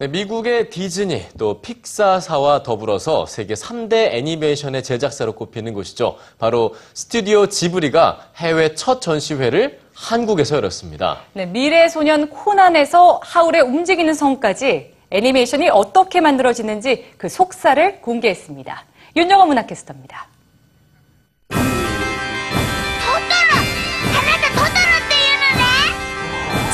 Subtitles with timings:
[0.00, 6.18] 네, 미국의 디즈니 또 픽사사와 더불어서 세계 3대 애니메이션의 제작사로 꼽히는 곳이죠.
[6.38, 11.22] 바로 스튜디오 지브리가 해외 첫 전시회를 한국에서 열었습니다.
[11.32, 18.84] 네, 미래 소년 코난에서 하울의 움직이는 성까지 애니메이션이 어떻게 만들어지는지 그 속사를 공개했습니다.
[19.16, 20.28] 윤영호 문학캐스터입니다.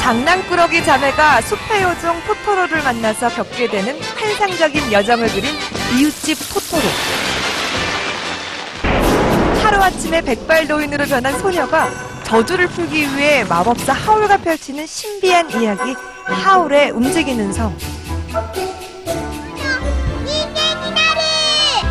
[0.04, 5.44] 장난꾸러기 자매가 숲의 요정 토토로를 만나서 겪게 되는 환상적인 여정을 그린
[5.98, 6.82] 이웃집 토토로.
[9.62, 11.88] 하루아침에 백발노인으로 변한 소녀가
[12.22, 17.74] 저주를 풀기 위해 마법사 하울과 펼치는 신비한 이야기 하울의 움직이는 성.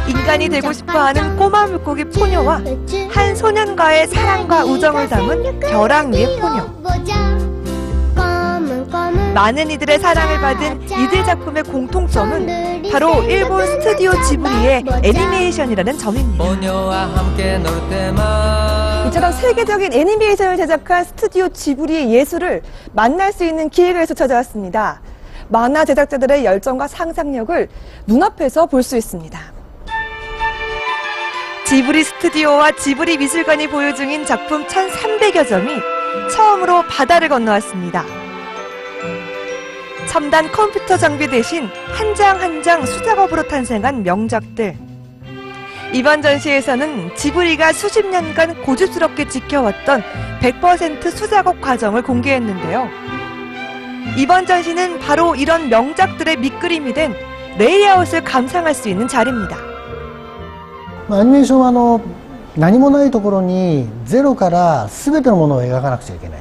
[0.08, 2.62] 인간이 되고 싶어하는 꼬마 물고기 포녀와
[3.10, 6.84] 한 소년과의 사랑과 우정을 담은 벼랑 위의 포녀.
[9.34, 16.46] 많은 이들의 사랑을 받은 이들 작품의 공통점은 바로 일본 스튜디오 지브리의 애니메이션이라는 점입니다.
[19.08, 22.62] 이처럼 세계적인 애니메이션을 제작한 스튜디오 지브리의 예술을
[22.94, 25.02] 만날 수 있는 기회가 있어 찾아왔습니다.
[25.50, 27.70] 만화 제작자들의 열정과 상상력을
[28.08, 29.40] 눈앞에서 볼 수 있습니다.
[31.66, 35.72] 지브리 스튜디오와 지브리 미술관이 보유 중인 작품 1,300여 점이
[36.36, 38.06] 처음으로 바다를 건너왔습니다.
[40.13, 44.77] 첨단 컴퓨터 장비 대신 한 장 한 장 수작업으로 탄생한 명작들.
[45.93, 50.03] 이번 전시에서는 지브리가 수십 년간 고집스럽게 지켜왔던
[50.41, 52.89] 100% 수작업 과정을 공개했는데요.
[54.17, 57.15] 이번 전시는 바로 이런 명작들의 밑그림이 된
[57.59, 59.57] 레이아웃을 감상할 수 있는 자리입니다.
[61.09, 62.01] まあアニメーションはあの
[62.57, 66.41] 何もないところにゼロから全てのものを描かなくちゃいけない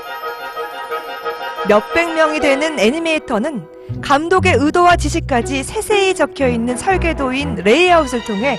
[1.67, 8.57] 몇백 명이 되는 애니메이터는 감독의 의도와 지시까지 세세히 적혀 있는 설계도인 레이아웃을 통해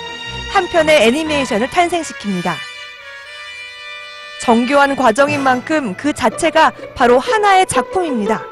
[0.53, 2.53] 한 편의 애니메이션을 탄생시킵니다.
[4.43, 8.43] 정교한 과정인 만큼 그 자체가 바로 하나의 작품입니다.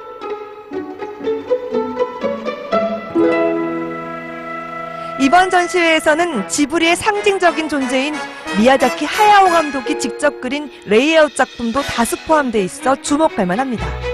[5.20, 8.14] 이번 전시회에서는 지브리의 상징적인 존재인
[8.58, 14.09] 미야자키 하야오 감독이 직접 그린 레이아웃 작품도 다수 포함돼 있어 주목할 만합니다.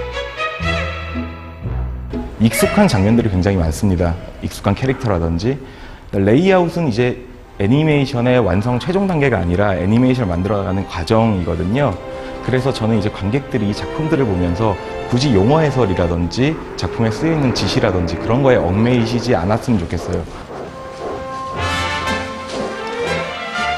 [2.39, 4.15] 익숙한 장면들이 굉장히 많습니다.
[4.43, 5.57] 익숙한 캐릭터라든지
[6.11, 7.25] 레이아웃은 이제
[7.59, 11.97] 애니메이션의 완성 최종 단계가 아니라 애니메이션을 만들어가는 과정이거든요.
[12.45, 14.75] 그래서 저는 이제 관객들이 이 작품들을 보면서
[15.09, 20.23] 굳이 용어 해설이라든지 작품에 쓰여 있는 지시라든지 그런 거에 얽매이시지 않았으면 좋겠어요.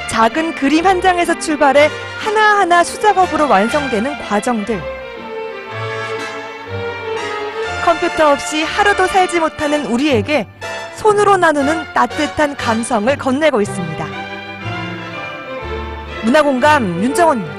[0.09, 1.87] 작은 그림 한 장에서 출발해
[2.19, 4.98] 하나하나 수작업으로 완성되는 과정들.
[7.89, 10.45] 컴퓨터 없이 하루도 살지 못하는 우리에게
[10.97, 14.05] 손으로 나누는 따뜻한 감성을 건네고 있습니다.
[16.23, 17.58] 문화공감 윤정원입니다.